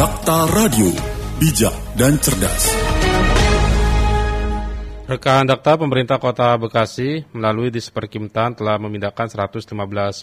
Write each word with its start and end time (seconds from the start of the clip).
Dakta 0.00 0.48
Radio, 0.56 0.88
bijak 1.36 1.76
dan 1.92 2.16
cerdas. 2.16 2.72
Rekan 5.04 5.44
Dakta, 5.44 5.76
pemerintah 5.76 6.16
kota 6.16 6.56
Bekasi 6.56 7.28
melalui 7.36 7.68
Disperkimtan 7.68 8.56
telah 8.56 8.80
memindahkan 8.80 9.28
115 9.28 9.68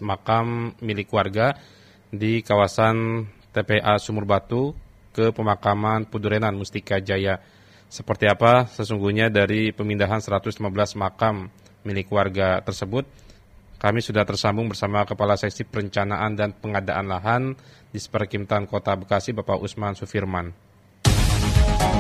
makam 0.02 0.74
milik 0.82 1.14
warga 1.14 1.62
di 2.10 2.42
kawasan 2.42 3.30
TPA 3.54 4.02
Sumur 4.02 4.26
Batu 4.26 4.74
ke 5.14 5.30
pemakaman 5.30 6.10
Pudurenan 6.10 6.58
Mustika 6.58 6.98
Jaya. 6.98 7.38
Seperti 7.86 8.26
apa 8.26 8.66
sesungguhnya 8.74 9.30
dari 9.30 9.70
pemindahan 9.78 10.26
115 10.26 10.58
makam 10.98 11.54
milik 11.86 12.10
warga 12.10 12.66
tersebut? 12.66 13.06
Kami 13.78 14.02
sudah 14.02 14.26
tersambung 14.26 14.74
bersama 14.74 15.06
Kepala 15.06 15.38
Seksi 15.38 15.62
Perencanaan 15.62 16.34
dan 16.34 16.50
Pengadaan 16.50 17.06
Lahan 17.06 17.54
di 17.94 18.02
Disperkimtan 18.02 18.66
Kota 18.66 18.98
Bekasi, 18.98 19.38
Bapak 19.38 19.62
Usman 19.62 19.94
Sufirman. 19.94 20.50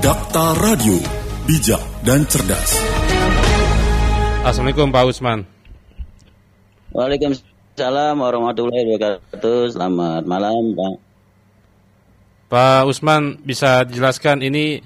Dakta 0.01 0.57
Radio, 0.57 0.97
bijak 1.45 1.77
dan 2.01 2.25
cerdas. 2.25 2.81
Assalamualaikum 4.41 4.89
Pak 4.89 5.05
Usman. 5.05 5.45
Waalaikumsalam 6.97 8.25
warahmatullahi 8.25 8.97
wabarakatuh. 8.97 9.77
Selamat 9.77 10.25
malam 10.25 10.73
Pak. 10.73 10.95
Pak 12.49 12.83
Usman 12.89 13.37
bisa 13.45 13.85
dijelaskan 13.85 14.41
ini 14.41 14.81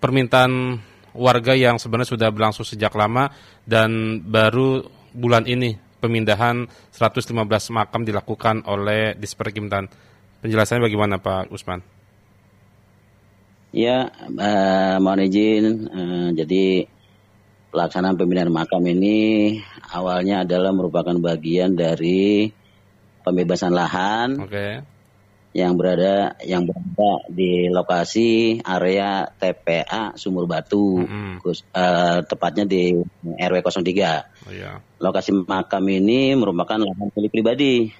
permintaan 0.00 0.80
warga 1.12 1.52
yang 1.52 1.76
sebenarnya 1.76 2.16
sudah 2.16 2.32
berlangsung 2.32 2.64
sejak 2.64 2.96
lama 2.96 3.28
dan 3.68 4.24
baru 4.24 4.88
bulan 5.12 5.44
ini 5.44 5.89
pemindahan 6.00 6.66
115 6.96 7.30
makam 7.76 8.02
dilakukan 8.02 8.64
oleh 8.64 9.14
Disperkimtan. 9.14 9.86
Penjelasannya 10.40 10.88
bagaimana 10.88 11.20
Pak 11.20 11.52
Usman? 11.52 11.84
Ya, 13.70 14.10
uh, 14.10 14.96
mohon 14.98 15.22
izin. 15.28 15.86
Uh, 15.86 16.28
jadi 16.34 16.90
pelaksanaan 17.70 18.18
pemindahan 18.18 18.50
makam 18.50 18.82
ini 18.82 19.54
awalnya 19.94 20.42
adalah 20.42 20.74
merupakan 20.74 21.14
bagian 21.22 21.78
dari 21.78 22.50
pembebasan 23.22 23.70
lahan 23.70 24.42
okay. 24.42 24.82
Yang 25.50 25.74
berada 25.74 26.38
yang 26.46 26.62
berada 26.62 27.26
di 27.26 27.66
lokasi 27.66 28.62
area 28.62 29.26
TPA 29.26 30.14
Sumur 30.14 30.46
Batu, 30.46 31.02
mm 31.02 31.06
-hmm. 31.06 31.32
uh, 31.74 32.18
tepatnya 32.22 32.64
di 32.66 32.94
RW 33.24 33.58
03. 33.58 33.82
Oh, 34.46 34.54
yeah. 34.54 34.78
Lokasi 35.02 35.34
makam 35.34 35.84
ini 35.90 36.38
merupakan 36.38 36.78
lahan 36.78 37.10
milik 37.14 37.34
pribadi 37.34 37.90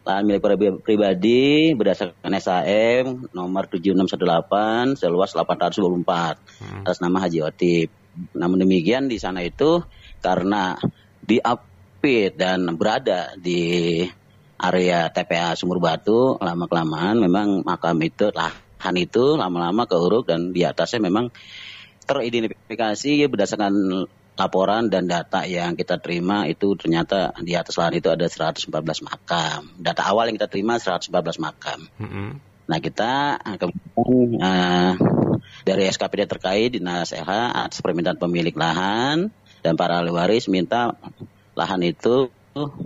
lahan 0.00 0.24
milik 0.24 0.42
pribadi 0.80 1.76
berdasarkan 1.76 2.32
SAM 2.40 3.28
nomor 3.36 3.68
7618 3.68 4.96
seluas 4.96 5.30
824 5.36 6.00
hmm. 6.00 6.82
atas 6.88 6.98
nama 7.04 7.20
Haji 7.20 7.40
Otip. 7.44 7.88
Namun 8.32 8.64
demikian 8.64 9.12
di 9.12 9.20
sana 9.20 9.44
itu 9.44 9.84
karena 10.24 10.74
diapit 11.20 12.34
dan 12.34 12.64
berada 12.80 13.36
di 13.36 14.02
area 14.60 15.08
TPA 15.08 15.56
Sumur 15.56 15.80
Batu 15.80 16.36
lama 16.36 16.68
kelamaan 16.68 17.16
memang 17.16 17.64
makam 17.64 17.96
itu 18.04 18.28
lahan 18.30 18.94
itu 19.00 19.40
lama-lama 19.40 19.88
keuruk 19.88 20.28
dan 20.28 20.52
di 20.52 20.62
atasnya 20.68 21.08
memang 21.08 21.32
teridentifikasi 22.04 23.26
berdasarkan 23.32 23.72
laporan 24.40 24.88
dan 24.88 25.04
data 25.04 25.44
yang 25.44 25.76
kita 25.76 26.00
terima 26.00 26.48
itu 26.48 26.72
ternyata 26.76 27.36
di 27.44 27.52
atas 27.52 27.76
lahan 27.76 28.00
itu 28.00 28.08
ada 28.08 28.24
114 28.24 28.72
makam. 29.04 29.68
Data 29.76 30.02
awal 30.08 30.32
yang 30.32 30.36
kita 30.40 30.48
terima 30.48 30.80
114 30.80 31.12
makam. 31.36 31.84
Mm 32.00 32.08
-hmm. 32.08 32.28
Nah 32.70 32.78
kita 32.78 33.36
eh, 33.36 33.56
kemudian 33.60 34.40
uh, 34.40 34.92
dari 35.66 35.90
SKPD 35.90 36.30
terkait 36.30 36.70
dinas 36.72 37.12
LH 37.12 37.68
atas 37.68 37.78
permintaan 37.82 38.16
pemilik 38.16 38.54
lahan 38.54 39.28
dan 39.60 39.74
para 39.76 40.00
ahli 40.00 40.14
waris 40.14 40.48
minta 40.48 40.96
lahan 41.52 41.82
itu 41.84 42.32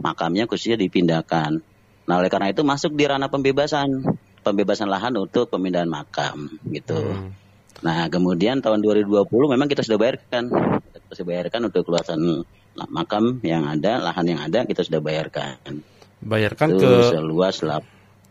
makamnya 0.01 0.45
khususnya 0.45 0.77
dipindahkan. 0.77 1.61
Nah 2.05 2.15
oleh 2.21 2.29
karena 2.29 2.53
itu 2.53 2.61
masuk 2.61 2.93
di 2.93 3.05
ranah 3.09 3.33
pembebasan 3.33 4.05
pembebasan 4.45 4.93
lahan 4.93 5.17
untuk 5.17 5.49
pemindahan 5.49 5.89
makam 5.89 6.53
gitu. 6.69 7.01
Hmm. 7.01 7.33
Nah 7.81 8.07
kemudian 8.13 8.61
tahun 8.61 8.85
2020 8.85 9.25
memang 9.49 9.67
kita 9.67 9.81
sudah 9.81 9.97
bayarkan 9.97 10.53
kita 10.93 11.13
sudah 11.17 11.29
bayarkan 11.29 11.61
untuk 11.73 11.89
luasan 11.89 12.45
makam 12.93 13.41
yang 13.41 13.65
ada, 13.65 14.03
lahan 14.03 14.27
yang 14.29 14.41
ada 14.45 14.69
kita 14.69 14.85
sudah 14.85 15.01
bayarkan. 15.01 15.81
Bayarkan 16.21 16.77
Itu 16.77 16.85
ke 16.85 16.93
seluas 17.13 17.57
lap. 17.65 17.85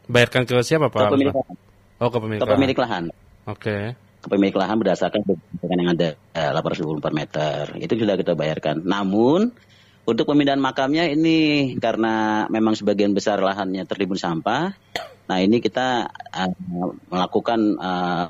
Bayarkan 0.10 0.44
ke 0.46 0.54
siapa 0.62 0.90
Pak? 0.90 1.10
Ke 1.10 1.14
pemilik 1.14 1.34
lahan. 1.34 1.56
Oh, 2.02 2.10
ke 2.10 2.18
pemilik, 2.20 2.42
ke 2.42 2.48
pemilik 2.50 2.78
lahan. 2.78 3.04
Oke. 3.48 3.62
Okay. 3.62 3.84
Ke 4.24 4.28
pemilik 4.28 4.56
lahan 4.56 4.76
berdasarkan 4.80 5.22
yang 5.64 5.90
ada 5.94 6.10
eh, 6.16 6.52
824 6.52 7.14
meter. 7.14 7.62
Itu 7.80 7.94
sudah 7.96 8.16
kita 8.18 8.34
bayarkan. 8.36 8.84
Namun 8.84 9.54
untuk 10.04 10.28
pemindahan 10.28 10.60
makamnya 10.60 11.08
ini 11.08 11.74
karena 11.80 12.46
memang 12.52 12.76
sebagian 12.76 13.16
besar 13.16 13.40
lahannya 13.40 13.88
tertimbun 13.88 14.20
sampah. 14.20 14.76
Nah, 15.24 15.38
ini 15.40 15.64
kita 15.64 16.12
uh, 16.12 16.92
melakukan 17.08 17.60
uh, 17.80 18.28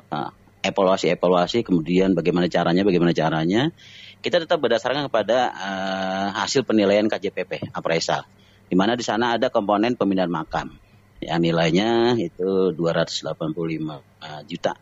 evaluasi-evaluasi 0.62 1.66
kemudian 1.66 2.14
bagaimana 2.14 2.46
caranya, 2.46 2.86
bagaimana 2.86 3.10
caranya. 3.10 3.74
Kita 4.22 4.40
tetap 4.40 4.62
berdasarkan 4.62 5.10
kepada 5.10 5.52
uh, 5.52 6.28
hasil 6.46 6.62
penilaian 6.62 7.10
KJPP 7.10 7.74
appraisal. 7.74 8.24
Di 8.70 8.78
mana 8.78 8.94
di 8.94 9.04
sana 9.04 9.36
ada 9.36 9.50
komponen 9.50 9.98
pemindahan 9.98 10.30
makam. 10.30 10.78
Yang 11.18 11.40
nilainya 11.42 12.14
itu 12.16 12.70
285 12.72 13.34
uh, 13.34 14.42
juta 14.46 14.78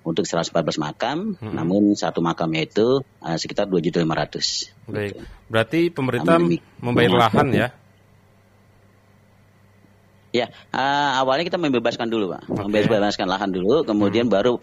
untuk 0.00 0.24
114 0.24 0.80
makam, 0.80 1.36
hmm. 1.36 1.52
namun 1.52 1.92
satu 1.92 2.24
makamnya 2.24 2.64
itu 2.64 3.04
uh, 3.20 3.36
sekitar 3.36 3.68
2 3.68 3.84
juta 3.84 4.00
500. 4.00 4.88
Baik, 4.88 5.12
berarti 5.46 5.80
pemerintah 5.92 6.40
membayar 6.80 7.28
lahan 7.28 7.48
ya? 7.52 7.68
Ya, 10.30 10.46
uh, 10.70 11.20
awalnya 11.20 11.42
kita 11.42 11.58
membebaskan 11.58 12.06
dulu, 12.06 12.38
Pak. 12.38 12.46
Okay. 12.46 12.86
Membebaskan 12.86 13.26
lahan 13.26 13.50
dulu, 13.50 13.82
kemudian 13.82 14.30
hmm. 14.30 14.34
baru 14.34 14.56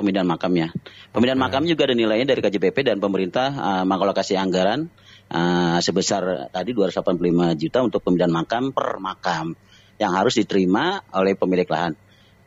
pemindahan 0.00 0.26
makamnya. 0.26 0.72
Pemindahan 1.12 1.38
okay. 1.38 1.46
makam 1.46 1.62
juga 1.68 1.92
ada 1.92 1.94
nilainya 1.94 2.26
dari 2.34 2.40
KJPP 2.42 2.88
dan 2.88 2.98
pemerintah 2.98 3.52
uh, 3.54 3.84
mengalokasi 3.84 4.34
anggaran 4.34 4.90
uh, 5.30 5.78
sebesar 5.78 6.50
tadi 6.50 6.74
285 6.74 7.60
juta 7.60 7.78
untuk 7.84 8.00
pemindahan 8.02 8.32
makam 8.32 8.74
per 8.74 8.98
makam 8.98 9.54
yang 10.00 10.10
harus 10.10 10.34
diterima 10.34 11.04
oleh 11.14 11.38
pemilik 11.38 11.68
lahan. 11.68 11.94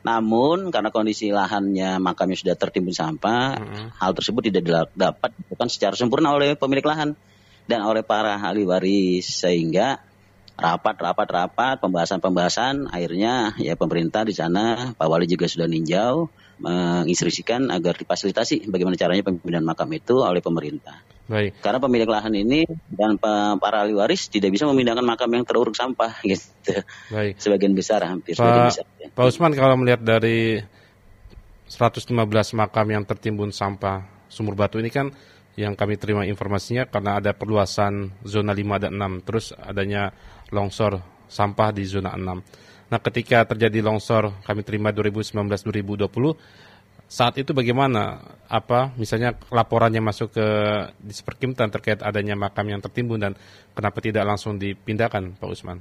Namun 0.08 0.72
karena 0.72 0.88
kondisi 0.88 1.36
lahannya 1.36 2.00
makamnya 2.00 2.40
sudah 2.40 2.56
tertimbun 2.56 2.96
sampah, 2.96 3.60
hmm. 3.60 4.00
hal 4.00 4.16
tersebut 4.16 4.48
tidak 4.48 4.88
dapat 4.96 5.36
dilakukan 5.36 5.68
secara 5.68 5.96
sempurna 6.00 6.32
oleh 6.32 6.56
pemilik 6.56 6.88
lahan 6.88 7.20
dan 7.68 7.84
oleh 7.84 8.08
para 8.08 8.40
ahli 8.40 8.64
waris 8.64 9.28
sehingga 9.28 10.00
rapat 10.56 10.96
rapat 10.98 11.28
rapat 11.28 11.76
pembahasan 11.84 12.24
pembahasan 12.24 12.76
akhirnya 12.90 13.54
ya 13.60 13.76
pemerintah 13.76 14.24
di 14.24 14.34
sana 14.34 14.96
Pak 14.96 15.06
Wali 15.06 15.30
juga 15.30 15.46
sudah 15.46 15.68
ninjau 15.70 16.32
menginstruksikan 16.58 17.70
agar 17.70 17.94
difasilitasi 17.98 18.66
bagaimana 18.70 18.98
caranya 18.98 19.22
pemindahan 19.22 19.66
makam 19.66 19.90
itu 19.94 20.22
oleh 20.22 20.42
pemerintah. 20.42 21.02
Baik. 21.28 21.60
Karena 21.60 21.80
pemilik 21.84 22.08
lahan 22.08 22.34
ini 22.34 22.64
dan 22.88 23.20
para 23.20 23.84
ahli 23.84 23.92
waris 23.92 24.32
tidak 24.32 24.56
bisa 24.56 24.64
memindahkan 24.64 25.04
makam 25.04 25.28
yang 25.36 25.44
teruruk 25.44 25.76
sampah 25.76 26.18
gitu. 26.32 26.82
Baik. 27.12 27.38
Sebagian 27.38 27.76
besar 27.76 28.02
hampir 28.08 28.34
Pak, 28.34 28.42
sebagian 28.42 28.66
besar. 28.72 28.86
Ya. 28.98 29.08
Pak 29.12 29.26
Usman 29.28 29.54
kalau 29.54 29.76
melihat 29.76 30.02
dari 30.02 30.64
115 31.68 32.08
makam 32.56 32.88
yang 32.88 33.04
tertimbun 33.04 33.52
sampah 33.52 34.08
sumur 34.32 34.56
batu 34.56 34.80
ini 34.80 34.88
kan 34.88 35.12
yang 35.60 35.76
kami 35.76 36.00
terima 36.00 36.24
informasinya 36.24 36.88
karena 36.88 37.20
ada 37.20 37.36
perluasan 37.36 38.14
zona 38.24 38.56
5 38.56 38.84
dan 38.88 38.94
6 38.96 39.28
terus 39.28 39.52
adanya 39.58 40.14
longsor 40.54 41.04
sampah 41.28 41.76
di 41.76 41.84
zona 41.84 42.16
6. 42.16 42.77
Nah, 42.88 43.00
ketika 43.04 43.44
terjadi 43.44 43.84
longsor 43.84 44.32
kami 44.48 44.64
terima 44.64 44.96
2019-2020, 44.96 46.08
saat 47.08 47.40
itu 47.40 47.56
bagaimana 47.56 48.20
apa 48.52 48.92
misalnya 49.00 49.36
laporannya 49.48 50.04
masuk 50.04 50.36
ke 50.36 50.48
Disperkimtan 51.00 51.72
terkait 51.72 52.04
adanya 52.04 52.36
makam 52.36 52.68
yang 52.68 52.84
tertimbun 52.84 53.20
dan 53.20 53.34
kenapa 53.72 54.04
tidak 54.04 54.28
langsung 54.28 54.60
dipindahkan, 54.60 55.40
Pak 55.40 55.48
Usman? 55.48 55.80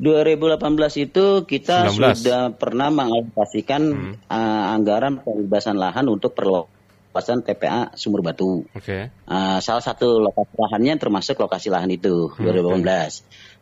2018 0.00 1.06
itu 1.06 1.44
kita 1.44 1.92
19. 1.92 2.16
sudah 2.16 2.40
pernah 2.56 2.88
mengalokasikan 2.88 3.82
hmm. 3.84 4.14
uh, 4.32 4.74
anggaran 4.74 5.20
pembebasan 5.20 5.76
lahan 5.76 6.08
untuk 6.08 6.32
perluasan 6.32 7.44
TPA 7.44 7.92
Sumur 8.00 8.24
Batu. 8.24 8.64
Okay. 8.72 9.12
Uh, 9.28 9.60
salah 9.60 9.84
satu 9.84 10.24
lokasi 10.24 10.56
lahannya 10.56 10.94
termasuk 10.96 11.36
lokasi 11.36 11.68
lahan 11.68 11.92
itu 11.92 12.32
hmm, 12.32 12.42
2018. 12.48 12.80
Okay. 12.80 13.08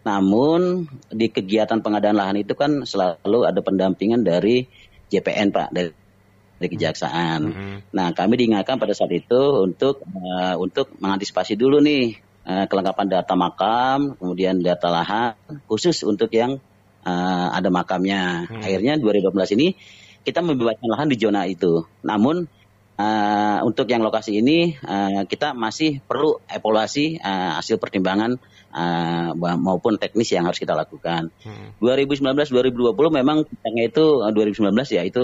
Namun 0.07 0.87
di 1.11 1.27
kegiatan 1.29 1.83
pengadaan 1.83 2.17
lahan 2.17 2.39
itu 2.41 2.55
kan 2.55 2.87
selalu 2.87 3.49
ada 3.49 3.61
pendampingan 3.63 4.23
dari 4.23 4.67
JPN 5.09 5.51
Pak 5.51 5.69
dari 5.75 5.91
dari 6.59 6.69
kejaksaan. 6.75 7.41
Mm 7.43 7.55
-hmm. 7.55 7.77
Nah, 7.95 8.09
kami 8.13 8.35
diingatkan 8.35 8.83
pada 8.83 8.91
saat 8.95 9.15
itu 9.15 9.63
untuk 9.63 10.03
uh, 10.03 10.59
untuk 10.59 10.91
mengantisipasi 10.99 11.55
dulu 11.55 11.79
nih 11.79 12.19
uh, 12.49 12.65
kelengkapan 12.67 13.07
data 13.07 13.35
makam, 13.39 14.19
kemudian 14.19 14.59
data 14.59 14.91
lahan 14.91 15.39
khusus 15.71 16.03
untuk 16.03 16.33
yang 16.35 16.59
uh, 17.07 17.49
ada 17.55 17.69
makamnya. 17.69 18.49
Hmm. 18.49 18.65
Akhirnya 18.65 18.99
2012 18.99 19.57
ini 19.61 19.69
kita 20.27 20.43
membebaskan 20.43 20.89
lahan 20.89 21.09
di 21.09 21.17
zona 21.17 21.47
itu. 21.47 21.87
Namun 22.03 22.51
uh, 22.99 23.59
untuk 23.65 23.87
yang 23.89 24.03
lokasi 24.03 24.43
ini 24.43 24.75
uh, 24.83 25.25
kita 25.25 25.55
masih 25.55 26.03
perlu 26.03 26.43
evaluasi 26.51 27.23
uh, 27.23 27.57
hasil 27.63 27.79
pertimbangan 27.79 28.37
uh, 28.75 29.33
maupun 29.39 29.97
teknis 29.97 30.35
yang 30.35 30.45
harus 30.45 30.59
kita 30.59 30.75
lakukan. 30.75 31.31
Hmm. 31.47 31.79
2019-2020 31.81 32.75
memang 33.15 33.47
itu 33.79 34.05
uh, 34.21 34.31
2019 34.35 34.75
ya 34.93 35.03
itu 35.07 35.23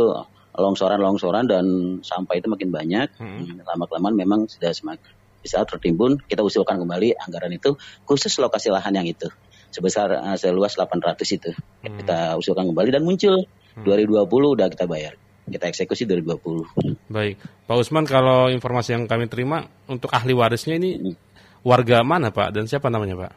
longsoran-longsoran 0.54 1.50
dan 1.50 1.64
sampah 2.06 2.38
itu 2.38 2.46
makin 2.46 2.70
banyak. 2.70 3.10
Hmm. 3.18 3.58
Lama 3.66 3.84
kelamaan 3.90 4.14
memang 4.14 4.40
sudah 4.46 4.70
semakin 4.70 5.10
bisa 5.42 5.60
tertimbun. 5.66 6.22
Kita 6.24 6.40
usulkan 6.40 6.80
kembali 6.80 7.18
anggaran 7.20 7.52
itu 7.52 7.76
khusus 8.06 8.32
lokasi 8.40 8.72
lahan 8.72 8.94
yang 8.96 9.04
itu 9.04 9.28
sebesar 9.74 10.14
uh, 10.14 10.38
seluas 10.38 10.78
800 10.78 11.18
itu. 11.34 11.50
Hmm. 11.82 11.98
Kita 11.98 12.38
usulkan 12.38 12.70
kembali 12.70 12.94
dan 12.94 13.02
muncul 13.02 13.42
hmm. 13.44 13.82
2020 13.82 14.24
udah 14.30 14.66
kita 14.70 14.86
bayar. 14.86 15.18
Kita 15.44 15.68
eksekusi 15.68 16.08
2020. 16.08 17.12
Baik, 17.12 17.36
Pak 17.68 17.76
Usman 17.76 18.08
kalau 18.08 18.48
informasi 18.48 18.96
yang 18.96 19.04
kami 19.04 19.28
terima 19.28 19.68
untuk 19.84 20.08
ahli 20.08 20.32
warisnya 20.32 20.80
ini 20.80 20.90
hmm. 20.96 21.14
warga 21.60 22.00
mana 22.00 22.32
Pak 22.32 22.56
dan 22.56 22.64
siapa 22.64 22.88
namanya 22.88 23.28
Pak? 23.28 23.32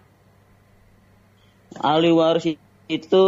Ahli 1.84 2.10
waris 2.16 2.56
itu 2.88 3.26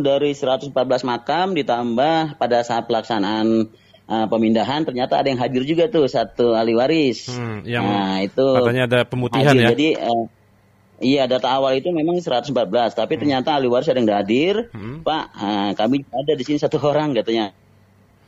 dari 0.00 0.32
114 0.32 0.72
makam 1.04 1.52
ditambah 1.52 2.40
pada 2.40 2.64
saat 2.64 2.88
pelaksanaan 2.88 3.68
uh, 4.08 4.26
pemindahan 4.32 4.88
ternyata 4.88 5.20
ada 5.20 5.28
yang 5.28 5.40
hadir 5.40 5.68
juga 5.68 5.92
tuh 5.92 6.08
satu 6.08 6.56
ahli 6.56 6.72
waris. 6.72 7.28
Hmm, 7.28 7.60
yang 7.68 7.84
nah, 7.84 8.24
itu 8.24 8.44
katanya 8.56 8.82
ada 8.88 9.00
pemutihan 9.04 9.52
hadir. 9.52 9.64
ya. 9.64 9.70
Jadi 9.76 9.88
uh, 10.00 10.24
Iya 11.04 11.26
data 11.26 11.50
awal 11.50 11.82
itu 11.82 11.90
memang 11.90 12.22
114 12.22 12.54
tapi 12.94 13.18
hmm. 13.18 13.20
ternyata 13.20 13.58
ahli 13.58 13.66
waris 13.66 13.90
ada 13.90 13.98
yang 13.98 14.08
tidak 14.08 14.20
hadir. 14.24 14.54
Hmm. 14.70 15.02
Pak, 15.02 15.24
uh, 15.36 15.70
kami 15.74 16.06
ada 16.06 16.32
di 16.32 16.44
sini 16.46 16.58
satu 16.62 16.78
orang 16.80 17.12
katanya. 17.12 17.50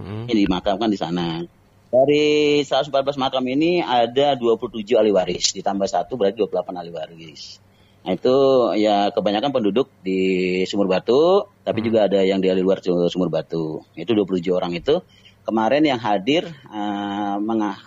Hmm. 0.00 0.28
Ini 0.28 0.46
dimakamkan 0.46 0.88
di 0.92 0.98
sana. 0.98 1.40
Dari 1.86 2.60
114 2.66 2.92
makam 3.16 3.44
ini 3.46 3.80
ada 3.80 4.36
27 4.36 4.98
ahli 4.98 5.14
waris 5.14 5.54
ditambah 5.54 5.86
satu 5.86 6.18
berarti 6.18 6.42
28 6.44 6.80
ahli 6.82 6.90
waris. 6.92 7.62
Nah, 8.06 8.14
itu 8.14 8.36
ya 8.78 9.10
kebanyakan 9.10 9.50
penduduk 9.50 9.90
di 9.98 10.62
Sumur 10.62 10.86
Batu, 10.86 11.50
tapi 11.66 11.82
hmm. 11.82 11.86
juga 11.90 11.98
ada 12.06 12.22
yang 12.22 12.38
di 12.38 12.46
luar 12.54 12.78
Sumur 12.82 13.26
Batu. 13.26 13.82
Itu 13.98 14.14
27 14.14 14.46
orang 14.54 14.78
itu 14.78 15.02
kemarin 15.42 15.82
yang 15.82 15.98
hadir 15.98 16.46
uh, 16.70 17.38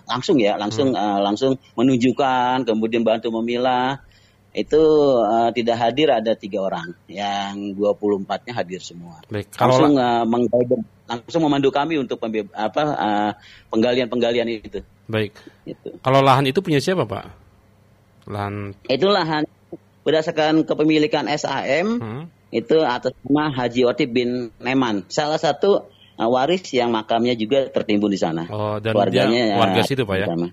langsung 0.04 0.36
ya, 0.36 0.60
langsung 0.60 0.92
hmm. 0.92 1.00
uh, 1.00 1.20
langsung 1.24 1.56
menunjukkan, 1.76 2.68
kemudian 2.68 3.00
bantu 3.00 3.32
memilah. 3.32 4.04
Itu 4.50 4.82
uh, 5.22 5.54
tidak 5.56 5.76
hadir 5.78 6.10
ada 6.10 6.34
tiga 6.36 6.68
orang, 6.68 6.92
yang 7.06 7.72
24-nya 7.78 8.52
hadir 8.52 8.82
semua. 8.82 9.22
Baik, 9.30 9.54
kalau 9.54 9.78
langsung 9.78 9.94
uh, 9.96 10.26
langsung 11.10 11.42
memandu 11.42 11.74
kami 11.74 11.98
untuk 11.98 12.22
apa 12.54 12.82
uh, 12.94 13.30
penggalian-penggalian 13.74 14.62
itu. 14.62 14.78
Baik. 15.10 15.34
Itu. 15.66 15.98
Kalau 15.98 16.22
lahan 16.22 16.46
itu 16.46 16.62
punya 16.62 16.78
siapa, 16.78 17.02
Pak? 17.02 17.26
Lahan 18.30 18.70
Itu 18.86 19.10
lahan 19.10 19.42
berdasarkan 20.06 20.62
kepemilikan 20.62 21.26
SAM 21.34 21.98
hmm. 21.98 22.22
itu 22.54 22.78
atas 22.86 23.10
nama 23.26 23.50
Haji 23.50 23.82
Otip 23.90 24.14
bin 24.14 24.54
Neman. 24.62 25.10
Salah 25.10 25.42
satu 25.42 25.90
uh, 26.14 26.28
waris 26.30 26.70
yang 26.70 26.94
makamnya 26.94 27.34
juga 27.34 27.66
tertimbun 27.66 28.14
di 28.14 28.20
sana. 28.20 28.46
Oh, 28.46 28.78
dan 28.78 28.94
Keluarganya, 28.94 29.42
dia 29.50 29.58
warga 29.58 29.80
uh, 29.82 29.86
situ 29.86 30.02
Pak 30.06 30.16
ya? 30.16 30.26
Sama. 30.30 30.48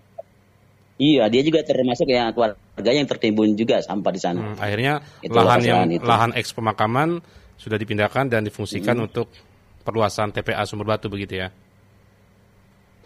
Iya, 0.98 1.30
dia 1.30 1.42
juga 1.46 1.62
termasuk 1.62 2.10
yang 2.10 2.34
keluarga 2.34 2.90
yang 2.90 3.06
tertimbun 3.06 3.54
juga 3.54 3.86
sampah 3.86 4.10
di 4.10 4.22
sana. 4.22 4.42
Hmm, 4.42 4.58
akhirnya 4.58 5.06
itu 5.22 5.38
lahan 5.38 5.62
yang 5.62 5.86
itu. 5.94 6.02
lahan 6.02 6.34
eks 6.34 6.58
pemakaman 6.58 7.22
sudah 7.62 7.78
dipindahkan 7.78 8.34
dan 8.34 8.42
difungsikan 8.42 8.98
hmm. 8.98 9.06
untuk 9.06 9.30
perluasan 9.88 10.36
TPA 10.36 10.68
Sumber 10.68 10.84
Batu 10.84 11.08
begitu 11.08 11.40
ya? 11.40 11.56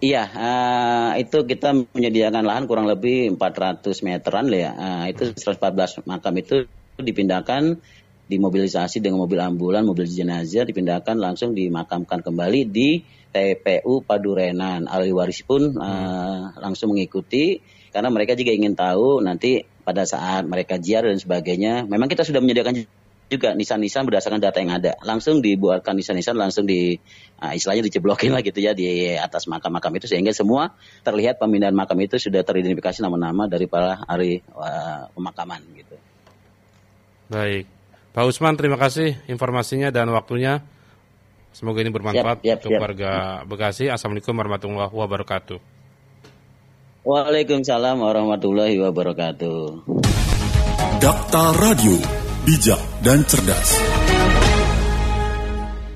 Iya, 0.01 0.25
uh, 0.33 1.11
itu 1.21 1.45
kita 1.45 1.77
menyediakan 1.93 2.41
lahan 2.41 2.65
kurang 2.65 2.89
lebih 2.89 3.37
400 3.37 4.01
meteran 4.01 4.49
lah 4.49 4.59
ya. 4.65 4.71
Uh, 4.73 5.05
itu 5.13 5.29
114 5.37 6.09
makam 6.09 6.33
itu 6.41 6.65
dipindahkan, 6.97 7.77
dimobilisasi 8.25 8.97
dengan 8.97 9.21
mobil 9.21 9.37
ambulan, 9.37 9.85
mobil 9.85 10.09
jenazah, 10.09 10.65
dipindahkan 10.65 11.21
langsung 11.21 11.53
dimakamkan 11.53 12.25
kembali 12.25 12.65
di 12.65 13.05
TPU 13.29 14.01
Padurenan. 14.01 14.89
Ahli 14.89 15.13
waris 15.13 15.45
pun 15.45 15.77
uh, 15.77 16.49
langsung 16.57 16.97
mengikuti 16.97 17.61
karena 17.93 18.09
mereka 18.09 18.33
juga 18.33 18.57
ingin 18.57 18.73
tahu 18.73 19.21
nanti 19.21 19.69
pada 19.85 20.01
saat 20.09 20.49
mereka 20.49 20.81
jiar 20.81 21.05
dan 21.05 21.21
sebagainya. 21.21 21.85
Memang 21.85 22.09
kita 22.09 22.25
sudah 22.25 22.41
menyediakan 22.41 22.89
juga 23.31 23.55
nisan-nisan 23.55 24.03
berdasarkan 24.03 24.43
data 24.43 24.59
yang 24.59 24.75
ada. 24.75 24.99
Langsung 25.07 25.39
dibuatkan 25.39 25.95
nisan-nisan 25.95 26.35
langsung 26.35 26.67
di 26.67 26.99
uh, 27.39 27.55
istilahnya 27.55 27.87
diceblokin 27.87 28.35
lah 28.35 28.43
gitu 28.43 28.59
ya 28.59 28.75
di 28.75 29.15
atas 29.15 29.47
makam-makam 29.47 29.95
itu 29.95 30.11
sehingga 30.11 30.35
semua 30.35 30.75
terlihat 31.07 31.39
pemindahan 31.39 31.71
makam 31.71 31.95
itu 32.03 32.19
sudah 32.19 32.43
teridentifikasi 32.43 32.99
nama-nama 32.99 33.47
dari 33.47 33.71
para 33.71 34.03
ahli 34.03 34.43
uh, 34.51 35.07
pemakaman 35.15 35.63
gitu. 35.79 35.95
Baik. 37.31 37.63
Pak 38.11 38.27
Usman 38.27 38.59
terima 38.59 38.75
kasih 38.75 39.15
informasinya 39.31 39.87
dan 39.87 40.11
waktunya. 40.11 40.59
Semoga 41.55 41.83
ini 41.83 41.91
bermanfaat 41.91 42.43
yep, 42.43 42.47
yep, 42.47 42.57
untuk 42.59 42.71
yep. 42.75 42.83
warga 42.83 43.11
Bekasi. 43.47 43.87
Assalamualaikum 43.87 44.35
warahmatullahi 44.35 44.91
wabarakatuh. 44.91 45.59
Waalaikumsalam 47.01 47.97
warahmatullahi 47.97 48.75
wabarakatuh. 48.77 49.87
Dakta 51.01 51.43
Radio 51.57 52.20
bijak, 52.41 52.81
dan 53.05 53.21
cerdas. 53.29 53.77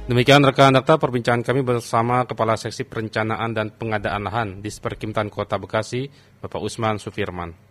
Demikian 0.06 0.46
rekan 0.46 0.78
data 0.78 1.02
perbincangan 1.02 1.42
kami 1.42 1.66
bersama 1.66 2.30
Kepala 2.30 2.54
Seksi 2.54 2.86
Perencanaan 2.86 3.58
dan 3.58 3.74
Pengadaan 3.74 4.22
Lahan 4.30 4.50
di 4.62 4.70
Seperkimtan 4.70 5.34
Kota 5.34 5.58
Bekasi, 5.58 6.06
Bapak 6.38 6.62
Usman 6.62 7.02
Sufirman. 7.02 7.65